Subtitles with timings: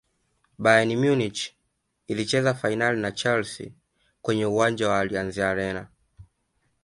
[0.63, 1.39] bayern munich
[2.07, 3.71] ilicheza fainali na Chelsea
[4.21, 5.87] kwenye uwanja allianz arena